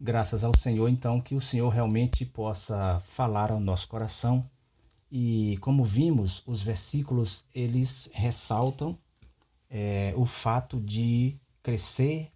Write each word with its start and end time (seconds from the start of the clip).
Graças 0.00 0.44
ao 0.44 0.56
Senhor, 0.56 0.88
então, 0.88 1.20
que 1.20 1.34
o 1.34 1.40
Senhor 1.40 1.68
realmente 1.70 2.24
possa 2.24 3.00
falar 3.00 3.50
ao 3.50 3.58
nosso 3.58 3.88
coração. 3.88 4.48
E 5.10 5.58
como 5.60 5.84
vimos, 5.84 6.40
os 6.46 6.62
versículos 6.62 7.44
eles 7.52 8.08
ressaltam 8.12 8.96
é, 9.68 10.14
o 10.16 10.24
fato 10.24 10.80
de 10.80 11.34
crescer, 11.60 12.30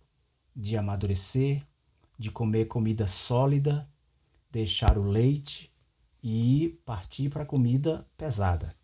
de 0.57 0.77
amadurecer, 0.77 1.63
de 2.19 2.33
comer 2.33 2.65
comida 2.65 3.07
sólida, 3.07 3.89
deixar 4.51 4.99
o 4.99 5.05
leite 5.05 5.73
e 6.21 6.81
partir 6.85 7.31
para 7.31 7.45
a 7.45 7.47
comida 7.47 8.05
pesada. 8.17 8.75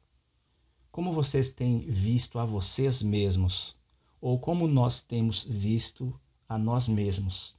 Como 0.93 1.13
vocês 1.13 1.51
têm 1.51 1.81
visto 1.81 2.39
a 2.39 2.45
vocês 2.45 3.03
mesmos, 3.03 3.77
ou 4.21 4.39
como 4.39 4.69
nós 4.69 5.03
temos 5.03 5.43
visto 5.43 6.15
a 6.49 6.57
nós 6.57 6.87
mesmos? 6.87 7.59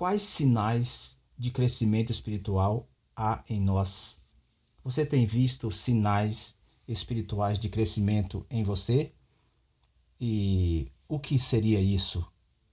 Quais 0.00 0.22
sinais 0.22 1.20
de 1.36 1.50
crescimento 1.50 2.10
espiritual 2.10 2.88
há 3.14 3.44
em 3.46 3.60
nós? 3.60 4.22
Você 4.82 5.04
tem 5.04 5.26
visto 5.26 5.70
sinais 5.70 6.56
espirituais 6.88 7.58
de 7.58 7.68
crescimento 7.68 8.46
em 8.48 8.62
você? 8.62 9.12
E 10.18 10.90
o 11.06 11.18
que 11.18 11.38
seria 11.38 11.78
isso? 11.82 12.26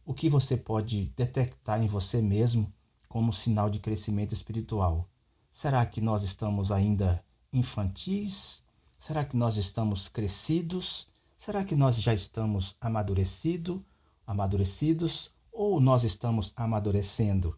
O 0.06 0.14
que 0.14 0.30
você 0.30 0.56
pode 0.56 1.10
detectar 1.18 1.84
em 1.84 1.88
você 1.88 2.22
mesmo 2.22 2.74
como 3.10 3.34
sinal 3.34 3.70
de 3.70 3.80
crescimento 3.80 4.34
espiritual? 4.34 5.10
Será 5.52 5.86
que 5.86 6.00
nós 6.00 6.24
estamos 6.24 6.72
ainda 6.72 7.22
infantis? 7.52 8.64
Será 8.98 9.26
que 9.26 9.36
nós 9.36 9.58
estamos 9.58 10.08
crescidos? 10.08 11.10
Será 11.36 11.66
que 11.66 11.76
nós 11.76 12.02
já 12.02 12.14
estamos 12.14 12.78
amadurecido, 12.80 13.86
amadurecidos? 14.26 15.36
Ou 15.58 15.82
nós 15.82 16.04
estamos 16.04 16.54
amadurecendo? 16.56 17.58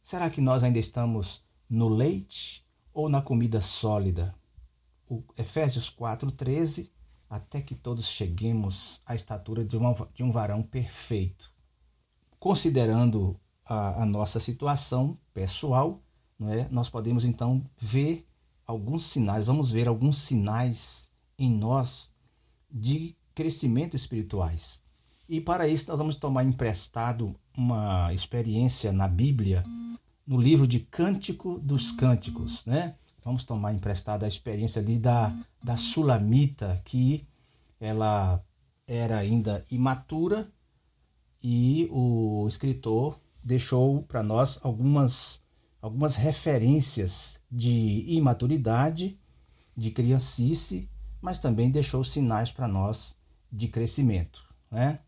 Será 0.00 0.30
que 0.30 0.40
nós 0.40 0.62
ainda 0.62 0.78
estamos 0.78 1.44
no 1.68 1.88
leite 1.88 2.64
ou 2.94 3.08
na 3.08 3.20
comida 3.20 3.60
sólida? 3.60 4.32
O 5.08 5.24
Efésios 5.36 5.90
4:13 5.90 6.92
até 7.28 7.60
que 7.60 7.74
todos 7.74 8.06
cheguemos 8.06 9.02
à 9.04 9.16
estatura 9.16 9.64
de, 9.64 9.76
uma, 9.76 9.94
de 10.14 10.22
um 10.22 10.30
varão 10.30 10.62
perfeito. 10.62 11.52
Considerando 12.38 13.38
a, 13.64 14.02
a 14.02 14.06
nossa 14.06 14.38
situação 14.38 15.18
pessoal, 15.34 16.00
é? 16.42 16.68
nós 16.70 16.88
podemos 16.88 17.24
então 17.24 17.64
ver 17.76 18.26
alguns 18.64 19.04
sinais, 19.04 19.46
vamos 19.46 19.70
ver 19.72 19.88
alguns 19.88 20.18
sinais 20.18 21.12
em 21.36 21.50
nós 21.50 22.12
de 22.70 23.16
crescimento 23.34 23.96
espirituais. 23.96 24.84
E 25.30 25.40
para 25.40 25.68
isso 25.68 25.88
nós 25.88 25.96
vamos 25.96 26.16
tomar 26.16 26.42
emprestado 26.42 27.36
uma 27.56 28.12
experiência 28.12 28.90
na 28.90 29.06
Bíblia, 29.06 29.62
no 30.26 30.36
livro 30.40 30.66
de 30.66 30.80
Cântico 30.80 31.60
dos 31.60 31.92
Cânticos, 31.92 32.66
né? 32.66 32.96
Vamos 33.24 33.44
tomar 33.44 33.72
emprestada 33.72 34.24
a 34.26 34.28
experiência 34.28 34.82
ali 34.82 34.98
da, 34.98 35.32
da 35.62 35.76
Sulamita, 35.76 36.82
que 36.84 37.28
ela 37.78 38.44
era 38.88 39.18
ainda 39.18 39.64
imatura 39.70 40.50
e 41.40 41.86
o 41.92 42.44
escritor 42.48 43.20
deixou 43.40 44.02
para 44.02 44.24
nós 44.24 44.58
algumas, 44.64 45.40
algumas 45.80 46.16
referências 46.16 47.40
de 47.48 48.04
imaturidade, 48.08 49.16
de 49.76 49.92
criancice, 49.92 50.90
mas 51.20 51.38
também 51.38 51.70
deixou 51.70 52.02
sinais 52.02 52.50
para 52.50 52.66
nós 52.66 53.16
de 53.52 53.68
crescimento. 53.68 54.42
Né? 54.68 54.98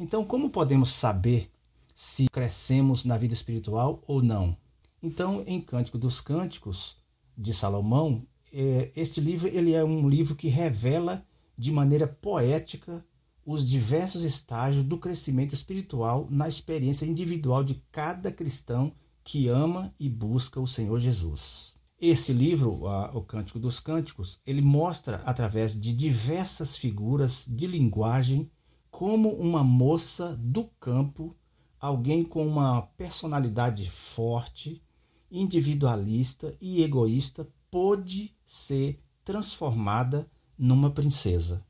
Então, 0.00 0.24
como 0.24 0.48
podemos 0.48 0.92
saber 0.92 1.52
se 1.94 2.26
crescemos 2.30 3.04
na 3.04 3.18
vida 3.18 3.34
espiritual 3.34 4.02
ou 4.06 4.22
não? 4.22 4.56
Então, 5.02 5.44
em 5.46 5.60
Cântico 5.60 5.98
dos 5.98 6.22
Cânticos 6.22 6.96
de 7.36 7.52
Salomão, 7.52 8.26
é, 8.50 8.90
este 8.96 9.20
livro 9.20 9.46
ele 9.46 9.74
é 9.74 9.84
um 9.84 10.08
livro 10.08 10.34
que 10.34 10.48
revela 10.48 11.22
de 11.56 11.70
maneira 11.70 12.06
poética 12.06 13.04
os 13.44 13.68
diversos 13.68 14.22
estágios 14.22 14.84
do 14.84 14.96
crescimento 14.96 15.52
espiritual 15.52 16.26
na 16.30 16.48
experiência 16.48 17.04
individual 17.04 17.62
de 17.62 17.74
cada 17.92 18.32
cristão 18.32 18.94
que 19.22 19.48
ama 19.48 19.94
e 20.00 20.08
busca 20.08 20.58
o 20.58 20.66
Senhor 20.66 20.98
Jesus. 20.98 21.74
Esse 22.00 22.32
livro, 22.32 22.86
o 23.12 23.20
Cântico 23.20 23.58
dos 23.58 23.80
Cânticos, 23.80 24.40
ele 24.46 24.62
mostra 24.62 25.16
através 25.26 25.78
de 25.78 25.92
diversas 25.92 26.74
figuras 26.74 27.46
de 27.46 27.66
linguagem 27.66 28.50
como 28.90 29.30
uma 29.34 29.62
moça 29.62 30.36
do 30.36 30.64
campo, 30.78 31.34
alguém 31.78 32.24
com 32.24 32.46
uma 32.46 32.82
personalidade 32.82 33.90
forte, 33.90 34.82
individualista 35.30 36.54
e 36.60 36.82
egoísta, 36.82 37.48
pôde 37.70 38.36
ser 38.44 39.02
transformada 39.24 40.30
numa 40.58 40.90
princesa. 40.90 41.64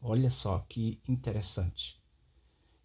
Olha 0.00 0.30
só 0.30 0.64
que 0.68 1.00
interessante. 1.08 2.00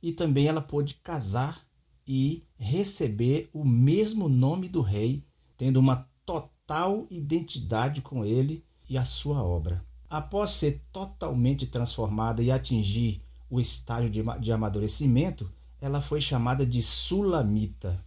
E 0.01 0.11
também 0.11 0.47
ela 0.47 0.61
pôde 0.61 0.95
casar 0.95 1.65
e 2.05 2.43
receber 2.57 3.49
o 3.53 3.63
mesmo 3.63 4.27
nome 4.27 4.67
do 4.67 4.81
rei, 4.81 5.23
tendo 5.55 5.79
uma 5.79 6.09
total 6.25 7.05
identidade 7.09 8.01
com 8.01 8.25
ele 8.25 8.65
e 8.89 8.97
a 8.97 9.05
sua 9.05 9.43
obra. 9.43 9.85
Após 10.09 10.51
ser 10.51 10.81
totalmente 10.91 11.67
transformada 11.67 12.43
e 12.43 12.51
atingir 12.51 13.21
o 13.53 13.61
estágio 13.61 14.09
de, 14.09 14.23
de 14.39 14.51
amadurecimento, 14.51 15.47
ela 15.79 16.01
foi 16.01 16.19
chamada 16.19 16.65
de 16.65 16.81
Sulamita. 16.81 18.03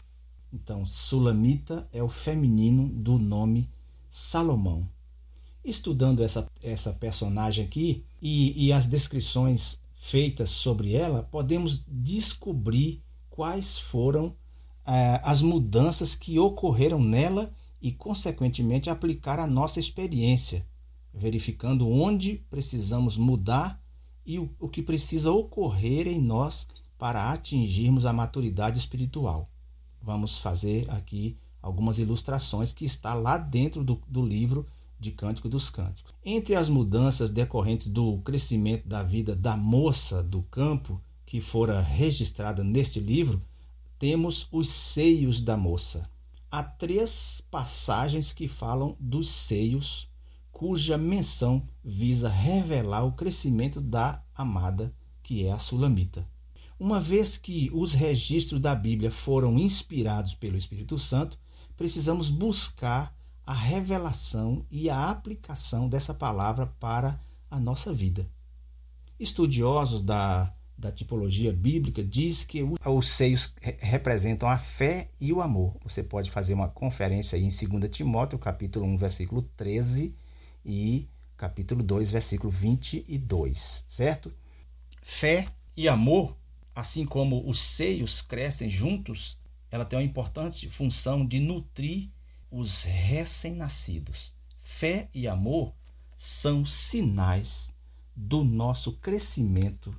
Então, 0.52 0.84
Sulamita 0.84 1.88
é 1.92 2.02
o 2.02 2.08
feminino 2.08 2.88
do 2.88 3.16
nome 3.16 3.70
Salomão. 4.10 4.88
Estudando 5.64 6.24
essa, 6.24 6.50
essa 6.60 6.92
personagem 6.92 7.64
aqui 7.64 8.04
e, 8.20 8.66
e 8.66 8.72
as 8.72 8.88
descrições 8.88 9.78
feitas 9.94 10.50
sobre 10.50 10.94
ela, 10.94 11.22
podemos 11.22 11.84
descobrir 11.86 13.00
quais 13.30 13.78
foram 13.78 14.34
eh, 14.84 15.20
as 15.22 15.42
mudanças 15.42 16.16
que 16.16 16.40
ocorreram 16.40 16.98
nela 17.00 17.54
e, 17.80 17.92
consequentemente, 17.92 18.90
aplicar 18.90 19.38
a 19.38 19.46
nossa 19.46 19.78
experiência, 19.78 20.66
verificando 21.14 21.88
onde 21.88 22.44
precisamos 22.50 23.16
mudar 23.16 23.80
e 24.26 24.38
o, 24.38 24.50
o 24.58 24.68
que 24.68 24.82
precisa 24.82 25.30
ocorrer 25.30 26.06
em 26.06 26.20
nós 26.20 26.66
para 26.98 27.30
atingirmos 27.30 28.04
a 28.04 28.12
maturidade 28.12 28.78
espiritual. 28.78 29.48
Vamos 30.02 30.38
fazer 30.38 30.90
aqui 30.90 31.36
algumas 31.62 31.98
ilustrações 31.98 32.72
que 32.72 32.84
está 32.84 33.14
lá 33.14 33.38
dentro 33.38 33.84
do, 33.84 34.00
do 34.08 34.24
livro 34.24 34.66
de 34.98 35.10
Cântico 35.10 35.48
dos 35.48 35.70
Cânticos. 35.70 36.12
Entre 36.24 36.54
as 36.54 36.68
mudanças 36.68 37.30
decorrentes 37.30 37.88
do 37.88 38.18
crescimento 38.18 38.88
da 38.88 39.02
vida 39.02 39.36
da 39.36 39.56
moça 39.56 40.22
do 40.22 40.42
campo, 40.42 41.00
que 41.24 41.40
fora 41.40 41.80
registrada 41.80 42.64
neste 42.64 43.00
livro, 43.00 43.42
temos 43.98 44.48
os 44.50 44.68
seios 44.68 45.40
da 45.40 45.56
moça. 45.56 46.08
Há 46.50 46.62
três 46.62 47.42
passagens 47.50 48.32
que 48.32 48.46
falam 48.46 48.96
dos 49.00 49.28
seios 49.28 50.08
cuja 50.56 50.96
menção 50.96 51.68
visa 51.84 52.30
revelar 52.30 53.04
o 53.04 53.12
crescimento 53.12 53.78
da 53.78 54.24
amada, 54.34 54.90
que 55.22 55.44
é 55.44 55.52
a 55.52 55.58
Sulamita. 55.58 56.26
Uma 56.80 56.98
vez 56.98 57.36
que 57.36 57.70
os 57.74 57.92
registros 57.92 58.58
da 58.58 58.74
Bíblia 58.74 59.10
foram 59.10 59.58
inspirados 59.58 60.34
pelo 60.34 60.56
Espírito 60.56 60.98
Santo, 60.98 61.38
precisamos 61.76 62.30
buscar 62.30 63.14
a 63.44 63.52
revelação 63.52 64.64
e 64.70 64.88
a 64.88 65.10
aplicação 65.10 65.90
dessa 65.90 66.14
palavra 66.14 66.66
para 66.80 67.20
a 67.50 67.60
nossa 67.60 67.92
vida. 67.92 68.26
Estudiosos 69.20 70.00
da, 70.00 70.54
da 70.78 70.90
tipologia 70.90 71.52
bíblica 71.52 72.02
diz 72.02 72.44
que 72.44 72.62
os 72.62 73.08
seios 73.08 73.52
representam 73.78 74.48
a 74.48 74.56
fé 74.56 75.10
e 75.20 75.34
o 75.34 75.42
amor. 75.42 75.76
Você 75.84 76.02
pode 76.02 76.30
fazer 76.30 76.54
uma 76.54 76.68
conferência 76.68 77.36
aí 77.36 77.44
em 77.44 77.68
2 77.68 77.90
Timóteo, 77.90 78.38
capítulo 78.38 78.86
1, 78.86 78.96
versículo 78.96 79.42
13, 79.42 80.16
e 80.66 81.08
capítulo 81.36 81.82
2, 81.82 82.10
versículo 82.10 82.50
22, 82.50 83.84
certo? 83.86 84.34
Fé 85.00 85.46
e 85.76 85.88
amor, 85.88 86.36
assim 86.74 87.06
como 87.06 87.48
os 87.48 87.60
seios 87.60 88.20
crescem 88.20 88.68
juntos, 88.68 89.38
ela 89.70 89.84
tem 89.84 89.98
uma 89.98 90.04
importante 90.04 90.68
função 90.68 91.24
de 91.24 91.38
nutrir 91.38 92.10
os 92.50 92.82
recém-nascidos. 92.82 94.34
Fé 94.58 95.08
e 95.14 95.28
amor 95.28 95.72
são 96.16 96.66
sinais 96.66 97.74
do 98.14 98.42
nosso 98.42 98.92
crescimento 98.94 99.94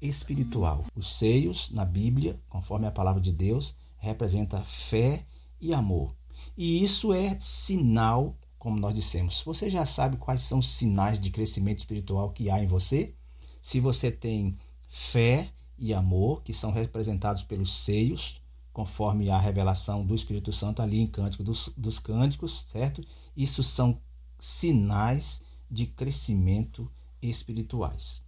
espiritual. 0.00 0.84
Os 0.94 1.18
seios 1.18 1.70
na 1.70 1.84
Bíblia, 1.84 2.38
conforme 2.48 2.86
a 2.86 2.92
palavra 2.92 3.20
de 3.20 3.32
Deus, 3.32 3.74
representa 3.98 4.62
fé 4.62 5.24
e 5.60 5.72
amor. 5.72 6.14
E 6.56 6.82
isso 6.82 7.12
é 7.12 7.36
sinal 7.40 8.36
como 8.62 8.78
nós 8.78 8.94
dissemos. 8.94 9.42
Você 9.44 9.68
já 9.68 9.84
sabe 9.84 10.16
quais 10.18 10.40
são 10.42 10.60
os 10.60 10.70
sinais 10.70 11.18
de 11.18 11.30
crescimento 11.30 11.80
espiritual 11.80 12.30
que 12.30 12.48
há 12.48 12.62
em 12.62 12.66
você? 12.68 13.12
Se 13.60 13.80
você 13.80 14.08
tem 14.08 14.56
fé 14.86 15.50
e 15.76 15.92
amor, 15.92 16.44
que 16.44 16.52
são 16.52 16.70
representados 16.70 17.42
pelos 17.42 17.74
seios, 17.74 18.40
conforme 18.72 19.28
a 19.30 19.36
revelação 19.36 20.06
do 20.06 20.14
Espírito 20.14 20.52
Santo 20.52 20.80
ali 20.80 21.00
em 21.00 21.08
Cântico 21.08 21.42
dos, 21.42 21.72
dos 21.76 21.98
Cânticos, 21.98 22.64
certo? 22.68 23.04
Isso 23.36 23.64
são 23.64 24.00
sinais 24.38 25.42
de 25.68 25.84
crescimento 25.84 26.88
espirituais. 27.20 28.22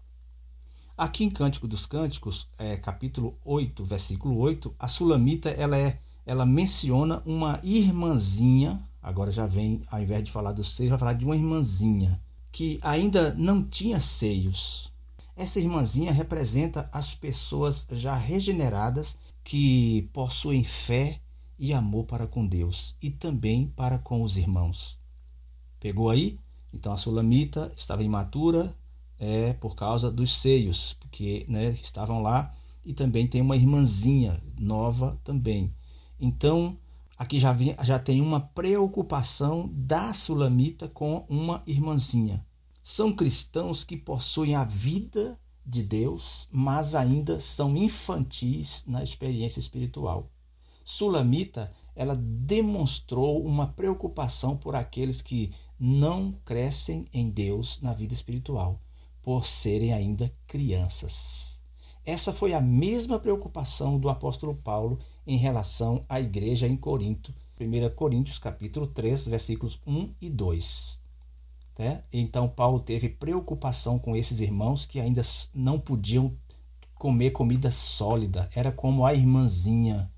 Aqui 0.99 1.23
em 1.23 1.31
Cântico 1.31 1.69
dos 1.69 1.87
Cânticos, 1.87 2.49
é, 2.59 2.77
capítulo 2.77 3.39
8, 3.45 3.85
versículo 3.85 4.37
8, 4.39 4.75
a 4.81 4.89
Sulamita 4.89 5.51
ela, 5.51 5.79
é, 5.79 6.01
ela 6.27 6.45
menciona 6.45 7.23
uma 7.25 7.61
irmãzinha, 7.63 8.85
agora 9.05 9.31
já 9.31 9.47
vem, 9.47 9.83
ao 9.91 10.03
invés 10.03 10.25
de 10.25 10.31
falar 10.31 10.53
do 10.53 10.65
seio, 10.65 10.89
vai 10.89 10.99
falar 10.99 11.13
de 11.13 11.27
uma 11.27 11.37
irmãzinha, 11.37 12.21
que 12.51 12.81
ainda 12.83 13.35
não 13.35 13.63
tinha 13.63 14.01
seios. 14.01 14.91
Essa 15.37 15.61
irmãzinha 15.61 16.11
representa 16.11 16.89
as 16.91 17.15
pessoas 17.15 17.87
já 17.93 18.15
regeneradas 18.15 19.19
que 19.45 20.09
possuem 20.13 20.65
fé 20.65 21.21
e 21.59 21.75
amor 21.75 22.05
para 22.05 22.27
com 22.27 22.47
Deus 22.47 22.97
e 23.03 23.11
também 23.11 23.67
para 23.67 23.99
com 23.99 24.23
os 24.23 24.39
irmãos. 24.39 24.99
Pegou 25.79 26.09
aí? 26.09 26.39
Então 26.73 26.93
a 26.93 26.97
sulamita 26.97 27.71
estava 27.77 28.03
imatura 28.03 28.75
é 29.19 29.53
por 29.53 29.77
causa 29.77 30.11
dos 30.11 30.35
seios, 30.35 30.95
porque 30.95 31.45
né, 31.47 31.71
estavam 31.71 32.23
lá 32.23 32.55
e 32.85 32.95
também 32.95 33.27
tem 33.27 33.43
uma 33.43 33.57
irmãzinha 33.57 34.43
nova 34.59 35.21
também. 35.23 35.75
Então 36.19 36.79
aqui 37.17 37.39
já, 37.39 37.55
já 37.83 37.99
tem 37.99 38.21
uma 38.21 38.41
preocupação 38.41 39.71
da 39.73 40.13
sulamita 40.13 40.89
com 40.89 41.25
uma 41.29 41.63
irmãzinha. 41.67 42.45
São 42.83 43.13
cristãos 43.13 43.83
que 43.85 43.97
possuem 43.97 44.55
a 44.55 44.65
vida 44.65 45.39
de 45.65 45.83
Deus, 45.83 46.49
mas 46.53 46.95
ainda 46.95 47.41
são 47.41 47.77
infantis 47.77 48.85
na 48.87 49.03
experiência 49.03 49.59
espiritual. 49.59 50.31
Sulamita, 50.85 51.73
ela 51.97 52.15
demonstrou 52.15 53.43
uma 53.43 53.67
preocupação 53.67 54.57
por 54.57 54.77
aqueles 54.77 55.23
que 55.23 55.53
não 55.81 56.33
crescem 56.45 57.07
em 57.13 57.31
Deus 57.31 57.81
na 57.81 57.95
vida 57.95 58.13
espiritual, 58.13 58.83
por 59.23 59.47
serem 59.47 59.93
ainda 59.93 60.31
crianças. 60.47 61.63
Essa 62.05 62.33
foi 62.35 62.53
a 62.53 62.61
mesma 62.61 63.19
preocupação 63.19 63.99
do 63.99 64.11
apóstolo 64.11 64.55
Paulo 64.55 64.99
em 65.27 65.37
relação 65.37 66.05
à 66.09 66.21
igreja 66.21 66.67
em 66.67 66.77
Corinto, 66.77 67.33
1 67.61 67.95
Coríntios 67.95 68.39
capítulo 68.39 68.87
3, 68.87 69.29
versículos 69.29 69.81
1 69.87 70.11
e 70.21 70.29
2. 70.29 71.01
Né? 71.79 72.05
Então 72.13 72.49
Paulo 72.49 72.81
teve 72.81 73.09
preocupação 73.09 73.99
com 73.99 74.15
esses 74.17 74.41
irmãos 74.41 74.87
que 74.87 75.01
ainda 75.01 75.23
não 75.55 75.79
podiam 75.79 76.33
comer 76.95 77.31
comida 77.31 77.71
sólida. 77.71 78.49
Era 78.55 78.71
como 78.71 79.05
a 79.05 79.15
irmãzinha 79.15 80.11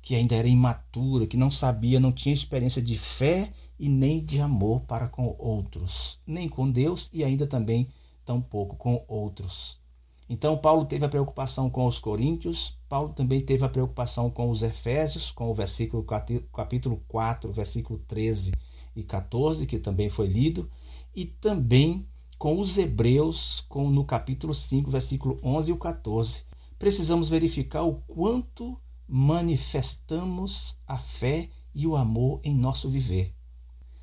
que 0.00 0.14
ainda 0.14 0.36
era 0.36 0.46
imatura, 0.46 1.26
que 1.26 1.36
não 1.36 1.50
sabia, 1.50 1.98
não 1.98 2.12
tinha 2.12 2.32
experiência 2.32 2.80
de 2.80 2.96
fé 2.96 3.52
e 3.76 3.88
nem 3.88 4.24
de 4.24 4.40
amor 4.40 4.82
para 4.82 5.08
com 5.08 5.34
outros, 5.36 6.20
nem 6.24 6.48
com 6.48 6.70
Deus 6.70 7.10
e 7.12 7.24
ainda 7.24 7.44
também 7.44 7.88
tampouco 8.24 8.76
com 8.76 9.04
outros. 9.08 9.80
Então 10.28 10.56
Paulo 10.56 10.84
teve 10.84 11.04
a 11.04 11.08
preocupação 11.08 11.68
com 11.68 11.86
os 11.86 11.98
coríntios, 11.98 12.75
Paulo 12.88 13.12
também 13.12 13.40
teve 13.40 13.64
a 13.64 13.68
preocupação 13.68 14.30
com 14.30 14.50
os 14.50 14.62
efésios, 14.62 15.30
com 15.32 15.50
o 15.50 15.54
versículo 15.54 16.04
capítulo 16.52 17.02
4, 17.08 17.52
versículo 17.52 17.98
13 18.06 18.52
e 18.94 19.02
14, 19.02 19.66
que 19.66 19.78
também 19.78 20.08
foi 20.08 20.26
lido, 20.26 20.70
e 21.14 21.26
também 21.26 22.06
com 22.38 22.60
os 22.60 22.76
Hebreus, 22.78 23.64
com, 23.68 23.90
no 23.90 24.04
capítulo 24.04 24.54
5, 24.54 24.90
versículo 24.90 25.38
11 25.42 25.70
e 25.70 25.74
o 25.74 25.78
14. 25.78 26.44
Precisamos 26.78 27.28
verificar 27.28 27.82
o 27.82 27.94
quanto 28.06 28.78
manifestamos 29.08 30.78
a 30.86 30.98
fé 30.98 31.48
e 31.74 31.86
o 31.86 31.96
amor 31.96 32.40
em 32.44 32.54
nosso 32.54 32.90
viver. 32.90 33.34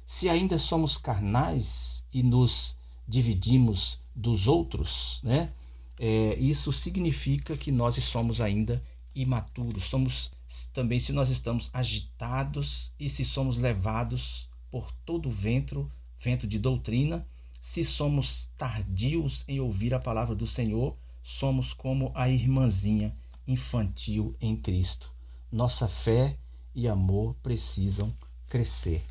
Se 0.06 0.30
ainda 0.30 0.58
somos 0.58 0.98
carnais 0.98 2.06
e 2.12 2.24
nos 2.24 2.78
dividimos 3.08 4.00
dos 4.16 4.48
outros, 4.48 5.22
né? 5.24 5.54
É, 6.00 6.36
isso 6.36 6.74
significa 6.74 7.56
que 7.56 7.72
nós 7.72 7.95
somos 8.04 8.42
ainda 8.42 8.84
imaturos. 9.13 9.84
Somos 9.84 10.31
também 10.74 11.00
se 11.00 11.13
nós 11.13 11.30
estamos 11.30 11.69
agitados 11.74 12.92
e 13.00 13.10
se 13.10 13.25
somos 13.25 13.57
levados 13.57 14.50
por 14.69 14.92
todo 15.06 15.30
o 15.30 15.31
vento 15.31 15.90
vento 16.24 16.48
de 16.48 16.57
doutrina, 16.57 17.28
se 17.62 17.84
somos 17.84 18.50
tardios 18.57 19.44
em 19.48 19.60
ouvir 19.60 19.94
a 19.94 20.00
palavra 20.00 20.34
do 20.34 20.48
Senhor, 20.48 20.95
somos 21.22 21.74
como 21.74 22.12
a 22.16 22.30
irmãzinha 22.30 23.16
infantil 23.48 24.34
em 24.39 24.56
Cristo. 24.56 25.12
Nossa 25.51 25.88
fé 25.88 26.38
e 26.74 26.88
amor 26.88 27.36
precisam 27.44 28.13
crescer, 28.48 29.04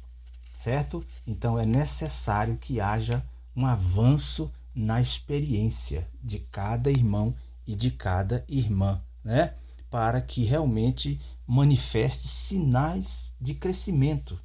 certo? 0.59 1.05
Então 1.27 1.59
é 1.59 1.67
necessário 1.67 2.57
que 2.57 2.81
haja 2.81 3.25
um 3.55 3.67
avanço 3.67 4.51
na 4.75 5.01
experiência 5.01 6.09
de 6.23 6.39
cada 6.39 6.91
irmão 6.91 7.35
e 7.67 7.75
de 7.75 7.91
cada 7.91 8.45
irmã, 8.49 9.03
né? 9.25 9.55
Para 9.91 10.21
que 10.21 10.45
realmente 10.45 11.21
manifeste 11.47 12.27
sinais 12.27 13.35
de 13.41 13.55
crescimento 13.55 14.41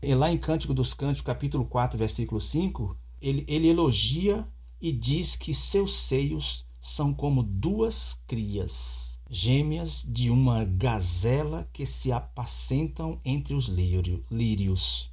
e 0.00 0.14
lá 0.14 0.30
em 0.30 0.38
Cântico 0.38 0.72
dos 0.72 0.94
Cânticos, 0.94 1.22
capítulo 1.22 1.64
4, 1.64 1.98
versículo 1.98 2.40
5, 2.40 2.96
ele, 3.20 3.44
ele 3.48 3.68
elogia 3.68 4.46
e 4.80 4.92
diz 4.92 5.34
que 5.34 5.52
seus 5.52 5.96
seios 5.96 6.64
são 6.80 7.12
como 7.12 7.42
duas 7.42 8.22
crias, 8.26 9.18
gêmeas 9.28 10.06
de 10.08 10.30
uma 10.30 10.64
gazela 10.64 11.68
que 11.72 11.84
se 11.84 12.12
apacentam 12.12 13.20
entre 13.24 13.54
os 13.54 13.66
lírios. 13.66 15.10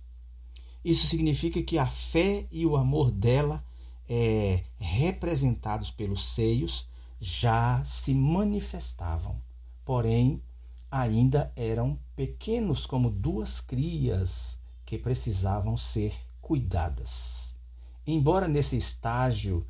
Isso 0.83 1.07
significa 1.07 1.63
que 1.63 1.79
a 1.79 1.87
fé 1.87 2.47
e 2.51 2.63
o 2.63 2.77
amor 2.77 3.09
dela, 3.09 3.65
é, 4.07 4.63
representados 4.77 5.91
pelos 5.91 6.25
seios, 6.25 6.87
já 7.19 7.83
se 7.83 8.13
manifestavam, 8.13 9.41
porém 9.83 10.41
ainda 10.91 11.51
eram 11.55 11.99
pequenos 12.15 12.85
como 12.85 13.09
duas 13.09 13.59
crias 13.59 14.59
que 14.85 14.97
precisavam 14.97 15.75
ser 15.75 16.15
cuidadas. 16.39 17.57
Embora 18.05 18.47
nesse 18.47 18.77
estágio 18.77 19.65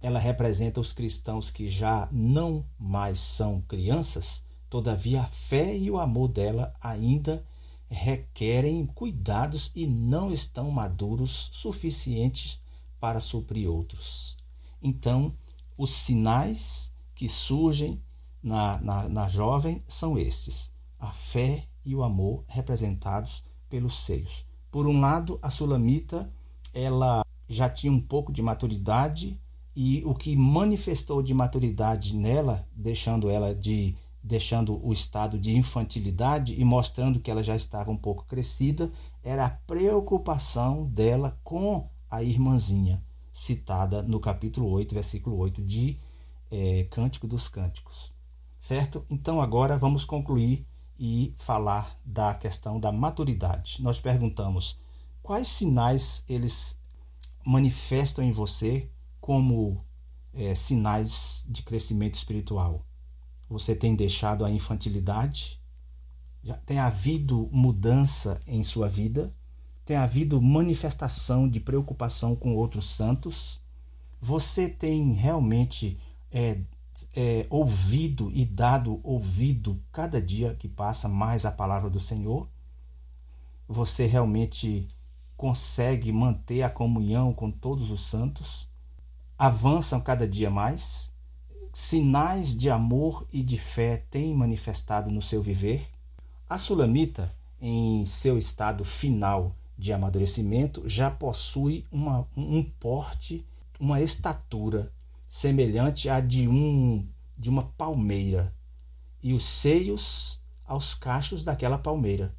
ela 0.00 0.18
representa 0.18 0.80
os 0.80 0.92
cristãos 0.92 1.50
que 1.50 1.68
já 1.68 2.08
não 2.12 2.64
mais 2.78 3.18
são 3.18 3.60
crianças, 3.62 4.44
todavia 4.70 5.22
a 5.22 5.26
fé 5.26 5.76
e 5.76 5.90
o 5.90 5.98
amor 5.98 6.28
dela 6.28 6.72
ainda 6.80 7.44
requerem 7.90 8.86
cuidados 8.86 9.72
e 9.74 9.86
não 9.86 10.30
estão 10.30 10.70
maduros 10.70 11.48
suficientes 11.52 12.60
para 13.00 13.20
suprir 13.20 13.70
outros. 13.70 14.36
Então, 14.82 15.32
os 15.76 15.92
sinais 15.92 16.92
que 17.14 17.28
surgem 17.28 18.02
na, 18.42 18.80
na, 18.80 19.08
na 19.08 19.28
jovem 19.28 19.82
são 19.86 20.18
esses: 20.18 20.72
a 20.98 21.12
fé 21.12 21.66
e 21.84 21.94
o 21.94 22.02
amor 22.02 22.44
representados 22.48 23.42
pelos 23.68 23.98
seios. 23.98 24.44
Por 24.70 24.86
um 24.86 25.00
lado, 25.00 25.38
a 25.42 25.50
sulamita 25.50 26.30
ela 26.74 27.24
já 27.48 27.68
tinha 27.68 27.92
um 27.92 28.00
pouco 28.00 28.30
de 28.30 28.42
maturidade 28.42 29.40
e 29.74 30.02
o 30.04 30.14
que 30.14 30.36
manifestou 30.36 31.22
de 31.22 31.32
maturidade 31.32 32.14
nela, 32.14 32.68
deixando 32.74 33.30
ela 33.30 33.54
de 33.54 33.96
deixando 34.20 34.84
o 34.84 34.92
estado 34.92 35.38
de 35.38 35.56
infantilidade 35.56 36.54
e 36.60 36.64
mostrando 36.64 37.20
que 37.20 37.30
ela 37.30 37.42
já 37.42 37.56
estava 37.56 37.90
um 37.90 37.96
pouco 37.96 38.26
crescida, 38.26 38.90
era 39.22 39.46
a 39.46 39.50
preocupação 39.50 40.84
dela 40.84 41.38
com 41.42 41.88
a 42.10 42.22
irmãzinha, 42.22 43.04
citada 43.32 44.02
no 44.02 44.20
capítulo 44.20 44.68
8, 44.70 44.94
versículo 44.94 45.36
8 45.36 45.62
de 45.62 45.98
é, 46.50 46.84
Cântico 46.90 47.26
dos 47.26 47.48
Cânticos. 47.48 48.12
Certo? 48.58 49.04
Então 49.08 49.40
agora 49.40 49.78
vamos 49.78 50.04
concluir 50.04 50.66
e 50.98 51.32
falar 51.36 51.98
da 52.04 52.34
questão 52.34 52.80
da 52.80 52.90
maturidade. 52.90 53.80
Nós 53.82 54.00
perguntamos 54.00 54.78
quais 55.22 55.46
sinais 55.48 56.24
eles 56.28 56.80
manifestam 57.46 58.24
em 58.24 58.32
você 58.32 58.90
como 59.20 59.84
é, 60.32 60.54
sinais 60.54 61.44
de 61.48 61.62
crescimento 61.62 62.14
espiritual. 62.14 62.84
Você 63.48 63.74
tem 63.74 63.94
deixado 63.94 64.44
a 64.44 64.50
infantilidade? 64.50 65.60
Já 66.42 66.56
tem 66.56 66.78
havido 66.78 67.48
mudança 67.52 68.40
em 68.46 68.62
sua 68.62 68.88
vida? 68.88 69.32
Tem 69.88 69.96
havido 69.96 70.38
manifestação 70.38 71.48
de 71.48 71.60
preocupação 71.60 72.36
com 72.36 72.54
outros 72.54 72.90
santos? 72.90 73.58
Você 74.20 74.68
tem 74.68 75.14
realmente 75.14 75.98
é, 76.30 76.60
é, 77.16 77.46
ouvido 77.48 78.30
e 78.34 78.44
dado 78.44 79.00
ouvido 79.02 79.82
cada 79.90 80.20
dia 80.20 80.54
que 80.56 80.68
passa 80.68 81.08
mais 81.08 81.46
a 81.46 81.50
palavra 81.50 81.88
do 81.88 81.98
Senhor? 81.98 82.46
Você 83.66 84.04
realmente 84.04 84.86
consegue 85.38 86.12
manter 86.12 86.60
a 86.64 86.68
comunhão 86.68 87.32
com 87.32 87.50
todos 87.50 87.90
os 87.90 88.02
santos? 88.02 88.68
Avançam 89.38 90.02
cada 90.02 90.28
dia 90.28 90.50
mais? 90.50 91.14
sinais 91.72 92.54
de 92.54 92.68
amor 92.68 93.26
e 93.32 93.42
de 93.42 93.56
fé 93.56 93.96
tem 94.10 94.34
manifestado 94.34 95.10
no 95.10 95.22
seu 95.22 95.42
viver? 95.42 95.88
A 96.46 96.58
sulamita, 96.58 97.34
em 97.58 98.04
seu 98.04 98.36
estado 98.36 98.84
final 98.84 99.56
de 99.78 99.92
amadurecimento, 99.92 100.82
já 100.88 101.08
possui 101.08 101.86
uma, 101.92 102.26
um 102.36 102.64
porte, 102.64 103.46
uma 103.78 104.02
estatura 104.02 104.92
semelhante 105.28 106.08
à 106.08 106.18
de, 106.18 106.48
um, 106.48 107.06
de 107.36 107.48
uma 107.48 107.62
palmeira 107.62 108.52
e 109.22 109.32
os 109.32 109.46
seios 109.46 110.40
aos 110.64 110.94
cachos 110.94 111.44
daquela 111.44 111.78
palmeira. 111.78 112.34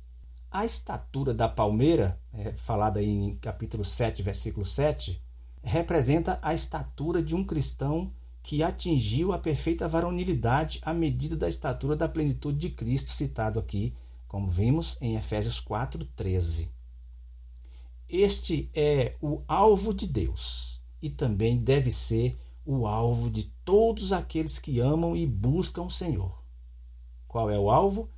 A 0.52 0.66
estatura 0.66 1.34
da 1.34 1.48
palmeira, 1.48 2.20
é, 2.34 2.52
falada 2.52 3.02
em 3.02 3.36
capítulo 3.36 3.86
7, 3.86 4.22
versículo 4.22 4.66
7, 4.66 5.22
representa 5.64 6.40
a 6.42 6.54
estatura 6.54 7.24
de 7.24 7.36
um 7.36 7.44
cristão 7.44 8.12
que 8.42 8.64
atingiu 8.64 9.32
a 9.32 9.38
perfeita 9.38 9.88
varonilidade 9.88 10.80
à 10.82 10.94
medida 10.94 11.36
da 11.36 11.48
estatura 11.48 11.96
da 11.96 12.10
plenitude 12.10 12.58
de 12.58 12.70
Cristo, 12.70 13.12
citado 13.12 13.60
aqui, 13.60 13.94
como 14.28 14.50
vimos 14.50 14.98
em 15.00 15.16
Efésios 15.16 15.62
4:13. 15.62 16.79
Este 18.10 18.72
é 18.74 19.16
o 19.22 19.44
alvo 19.48 19.94
de 19.94 20.08
Deus 20.08 20.82
e 21.00 21.12
também 21.12 21.60
deve 21.60 21.92
ser 21.92 22.40
o 22.66 22.88
alvo 22.88 23.30
de 23.30 23.44
todos 23.64 24.12
aqueles 24.12 24.58
que 24.58 24.80
amam 24.80 25.16
e 25.16 25.28
buscam 25.28 25.84
o 25.84 25.92
Senhor. 25.92 26.44
Qual 27.28 27.52
é 27.52 27.60
o 27.60 27.70
alvo? 27.70 28.10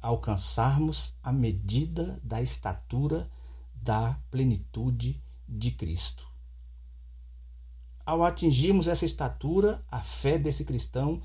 Alcançarmos 0.00 1.16
a 1.20 1.32
medida 1.32 2.20
da 2.22 2.40
estatura 2.40 3.28
da 3.74 4.16
plenitude 4.30 5.20
de 5.48 5.72
Cristo. 5.72 6.24
Ao 8.06 8.22
atingirmos 8.22 8.86
essa 8.86 9.04
estatura, 9.04 9.84
a 9.90 10.00
fé 10.00 10.38
desse 10.38 10.64
cristão 10.64 11.20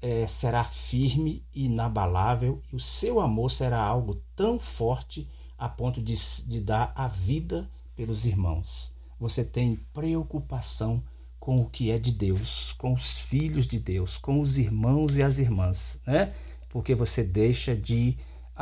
é, 0.00 0.26
será 0.26 0.64
firme 0.64 1.46
e 1.54 1.66
inabalável 1.66 2.60
e 2.72 2.74
o 2.74 2.80
seu 2.80 3.20
amor 3.20 3.52
será 3.52 3.80
algo 3.80 4.20
tão 4.34 4.58
forte 4.58 5.28
a 5.62 5.68
ponto 5.68 6.00
de, 6.00 6.14
de 6.46 6.60
dar 6.60 6.92
a 6.94 7.08
vida 7.08 7.68
pelos 7.94 8.24
irmãos. 8.24 8.92
Você 9.18 9.44
tem 9.44 9.76
preocupação 9.92 11.02
com 11.38 11.60
o 11.60 11.68
que 11.68 11.90
é 11.90 11.98
de 11.98 12.12
Deus, 12.12 12.72
com 12.72 12.92
os 12.92 13.18
filhos 13.18 13.66
de 13.66 13.78
Deus, 13.78 14.18
com 14.18 14.40
os 14.40 14.58
irmãos 14.58 15.16
e 15.16 15.22
as 15.22 15.38
irmãs, 15.38 15.98
né? 16.06 16.32
Porque 16.68 16.94
você 16.94 17.22
deixa 17.22 17.76
de. 17.76 18.16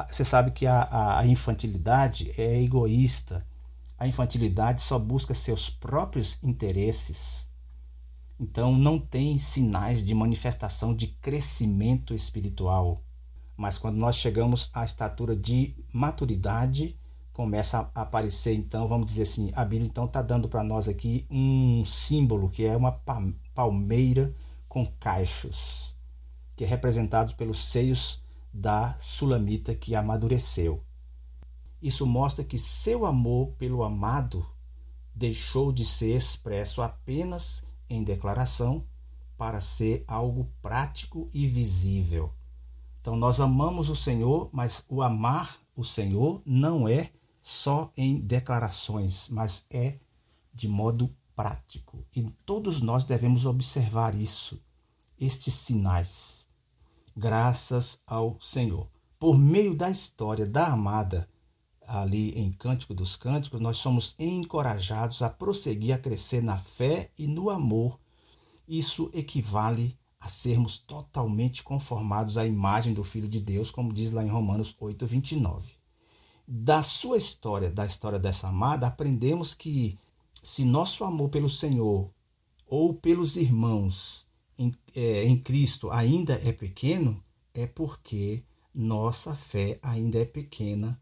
Você 0.09 0.25
sabe 0.25 0.50
que 0.50 0.66
a, 0.66 1.19
a 1.19 1.26
infantilidade 1.26 2.33
é 2.37 2.62
egoísta. 2.62 3.47
A 3.99 4.07
infantilidade 4.07 4.80
só 4.80 4.99
busca 4.99 5.35
seus 5.35 5.69
próprios 5.69 6.38
interesses 6.42 7.50
então 8.40 8.75
não 8.75 8.99
tem 8.99 9.37
sinais 9.37 10.02
de 10.02 10.14
manifestação 10.14 10.95
de 10.95 11.09
crescimento 11.09 12.14
espiritual. 12.14 13.04
Mas 13.61 13.76
quando 13.76 13.99
nós 13.99 14.17
chegamos 14.17 14.71
à 14.73 14.87
estatura 14.87 15.37
de 15.37 15.76
maturidade, 15.93 16.99
começa 17.31 17.90
a 17.95 18.00
aparecer, 18.00 18.55
então, 18.55 18.88
vamos 18.88 19.05
dizer 19.05 19.25
assim, 19.25 19.52
a 19.55 19.67
Bíblia 19.67 19.87
então 19.87 20.07
está 20.07 20.23
dando 20.23 20.49
para 20.49 20.64
nós 20.64 20.88
aqui 20.88 21.26
um 21.31 21.85
símbolo 21.85 22.49
que 22.49 22.64
é 22.64 22.75
uma 22.75 22.93
palmeira 23.55 24.35
com 24.67 24.87
cachos, 24.99 25.95
que 26.57 26.64
é 26.64 26.67
representado 26.67 27.35
pelos 27.35 27.62
seios 27.62 28.23
da 28.50 28.97
sulamita 28.99 29.75
que 29.75 29.95
amadureceu. 29.95 30.83
Isso 31.83 32.07
mostra 32.07 32.43
que 32.43 32.57
seu 32.57 33.05
amor 33.05 33.49
pelo 33.59 33.83
amado 33.83 34.43
deixou 35.14 35.71
de 35.71 35.85
ser 35.85 36.17
expresso 36.17 36.81
apenas 36.81 37.62
em 37.90 38.02
declaração 38.02 38.87
para 39.37 39.61
ser 39.61 40.02
algo 40.09 40.50
prático 40.62 41.29
e 41.35 41.47
visível. 41.47 42.33
Então 43.00 43.16
nós 43.16 43.40
amamos 43.40 43.88
o 43.88 43.97
Senhor, 43.97 44.50
mas 44.52 44.85
o 44.88 45.02
amar 45.02 45.59
o 45.75 45.83
Senhor 45.83 46.42
não 46.45 46.87
é 46.87 47.11
só 47.40 47.90
em 47.97 48.21
declarações, 48.21 49.28
mas 49.30 49.64
é 49.71 49.99
de 50.52 50.69
modo 50.69 51.14
prático. 51.35 52.04
E 52.14 52.23
todos 52.45 52.83
nós 52.83 53.04
devemos 53.04 53.47
observar 53.47 54.14
isso, 54.14 54.61
estes 55.19 55.54
sinais. 55.54 56.49
Graças 57.16 58.00
ao 58.07 58.38
Senhor. 58.40 58.88
Por 59.19 59.38
meio 59.38 59.75
da 59.75 59.90
história 59.90 60.47
da 60.47 60.66
amada, 60.66 61.28
ali 61.87 62.30
em 62.38 62.52
Cântico 62.52 62.95
dos 62.95 63.16
Cânticos, 63.16 63.61
nós 63.61 63.78
somos 63.78 64.14
encorajados 64.19 65.23
a 65.23 65.30
prosseguir 65.30 65.95
a 65.95 65.99
crescer 65.99 66.42
na 66.42 66.59
fé 66.59 67.11
e 67.19 67.26
no 67.26 67.50
amor. 67.50 67.99
Isso 68.69 69.11
equivale 69.12 69.99
a 70.20 70.28
sermos 70.28 70.78
totalmente 70.78 71.62
conformados 71.62 72.36
à 72.36 72.46
imagem 72.46 72.92
do 72.92 73.02
Filho 73.02 73.28
de 73.28 73.40
Deus, 73.40 73.70
como 73.70 73.92
diz 73.92 74.12
lá 74.12 74.22
em 74.22 74.28
Romanos 74.28 74.76
8, 74.78 75.06
29. 75.06 75.72
Da 76.46 76.82
sua 76.82 77.16
história, 77.16 77.70
da 77.70 77.86
história 77.86 78.18
dessa 78.18 78.48
amada, 78.48 78.86
aprendemos 78.86 79.54
que 79.54 79.98
se 80.42 80.64
nosso 80.64 81.04
amor 81.04 81.30
pelo 81.30 81.48
Senhor 81.48 82.10
ou 82.66 82.94
pelos 82.94 83.36
irmãos 83.36 84.26
em, 84.58 84.74
é, 84.94 85.24
em 85.24 85.38
Cristo 85.38 85.90
ainda 85.90 86.34
é 86.44 86.52
pequeno, 86.52 87.22
é 87.54 87.66
porque 87.66 88.44
nossa 88.74 89.34
fé 89.34 89.78
ainda 89.82 90.18
é 90.18 90.24
pequena 90.24 91.00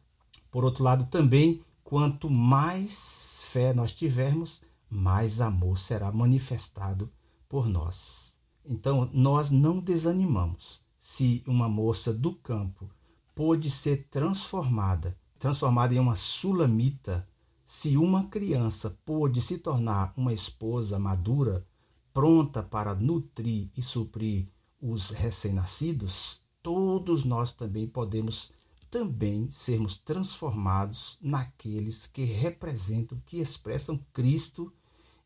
por 0.50 0.64
outro 0.64 0.82
lado, 0.82 1.04
também, 1.06 1.62
quanto 1.84 2.30
mais 2.30 3.44
fé 3.46 3.72
nós 3.72 3.92
tivermos, 3.92 4.62
mais 4.88 5.40
amor 5.40 5.76
será 5.76 6.10
manifestado 6.10 7.12
por 7.48 7.68
nós. 7.68 8.37
Então, 8.68 9.08
nós 9.14 9.50
não 9.50 9.80
desanimamos. 9.80 10.82
Se 10.98 11.42
uma 11.46 11.68
moça 11.70 12.12
do 12.12 12.34
campo 12.34 12.90
pôde 13.34 13.70
ser 13.70 14.06
transformada, 14.10 15.16
transformada 15.38 15.94
em 15.94 15.98
uma 15.98 16.14
sulamita, 16.14 17.26
se 17.64 17.96
uma 17.96 18.24
criança 18.24 18.98
pôde 19.06 19.40
se 19.40 19.56
tornar 19.56 20.12
uma 20.18 20.34
esposa 20.34 20.98
madura, 20.98 21.66
pronta 22.12 22.62
para 22.62 22.94
nutrir 22.94 23.70
e 23.74 23.80
suprir 23.80 24.48
os 24.82 25.10
recém-nascidos, 25.10 26.42
todos 26.62 27.24
nós 27.24 27.52
também 27.54 27.86
podemos 27.86 28.52
também 28.90 29.50
sermos 29.50 29.96
transformados 29.96 31.18
naqueles 31.22 32.06
que 32.06 32.24
representam, 32.24 33.20
que 33.24 33.38
expressam 33.38 33.98
Cristo 34.12 34.72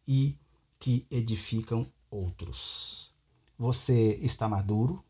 e 0.06 0.37
que 0.78 1.06
edificam 1.11 1.87
outros. 2.11 3.12
Você 3.62 4.19
está 4.21 4.49
maduro? 4.49 5.04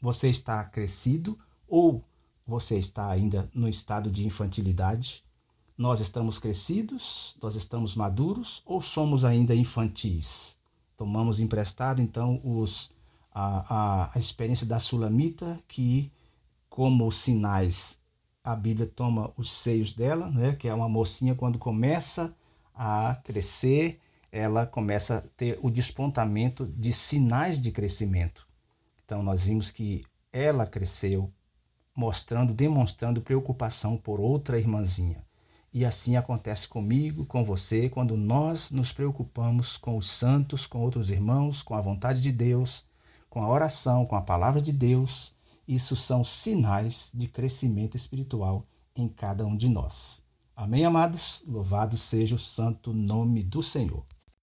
Você 0.00 0.30
está 0.30 0.64
crescido? 0.64 1.38
Ou 1.68 2.02
você 2.46 2.78
está 2.78 3.10
ainda 3.10 3.50
no 3.52 3.68
estado 3.68 4.10
de 4.10 4.26
infantilidade? 4.26 5.22
Nós 5.76 6.00
estamos 6.00 6.38
crescidos? 6.38 7.36
Nós 7.42 7.56
estamos 7.56 7.94
maduros? 7.94 8.62
Ou 8.64 8.80
somos 8.80 9.22
ainda 9.22 9.54
infantis? 9.54 10.58
Tomamos 10.96 11.40
emprestado 11.40 12.00
então 12.00 12.40
os, 12.42 12.90
a, 13.34 13.74
a, 14.04 14.10
a 14.14 14.18
experiência 14.18 14.66
da 14.66 14.80
Sulamita 14.80 15.60
que 15.68 16.10
como 16.70 17.12
sinais, 17.12 18.00
a 18.42 18.56
Bíblia 18.56 18.86
toma 18.86 19.30
os 19.36 19.52
seios 19.52 19.92
dela, 19.92 20.30
né, 20.30 20.54
que 20.54 20.68
é 20.68 20.72
uma 20.72 20.88
mocinha 20.88 21.34
quando 21.34 21.58
começa 21.58 22.34
a 22.74 23.14
crescer, 23.22 24.00
ela 24.32 24.66
começa 24.66 25.18
a 25.18 25.20
ter 25.36 25.58
o 25.62 25.70
despontamento 25.70 26.66
de 26.66 26.92
sinais 26.92 27.60
de 27.60 27.70
crescimento. 27.70 28.46
Então 29.04 29.22
nós 29.22 29.42
vimos 29.42 29.70
que 29.70 30.04
ela 30.32 30.66
cresceu, 30.66 31.32
mostrando, 31.94 32.54
demonstrando 32.54 33.20
preocupação 33.20 33.96
por 33.96 34.20
outra 34.20 34.58
irmãzinha. 34.58 35.24
E 35.72 35.84
assim 35.84 36.16
acontece 36.16 36.68
comigo, 36.68 37.26
com 37.26 37.44
você, 37.44 37.88
quando 37.88 38.16
nós 38.16 38.70
nos 38.70 38.92
preocupamos 38.92 39.76
com 39.76 39.96
os 39.96 40.10
santos, 40.10 40.66
com 40.66 40.80
outros 40.80 41.10
irmãos, 41.10 41.62
com 41.62 41.74
a 41.74 41.80
vontade 41.80 42.20
de 42.20 42.32
Deus, 42.32 42.84
com 43.28 43.42
a 43.42 43.48
oração, 43.48 44.04
com 44.04 44.16
a 44.16 44.22
palavra 44.22 44.60
de 44.60 44.72
Deus 44.72 45.34
isso 45.70 45.94
são 45.94 46.24
sinais 46.24 47.12
de 47.14 47.28
crescimento 47.28 47.96
espiritual 47.96 48.66
em 48.96 49.06
cada 49.06 49.46
um 49.46 49.56
de 49.56 49.68
nós. 49.68 50.20
Amém, 50.56 50.84
amados? 50.84 51.44
Louvado 51.46 51.96
seja 51.96 52.34
o 52.34 52.38
santo 52.40 52.92
nome 52.92 53.44
do 53.44 53.62
Senhor. 53.62 54.04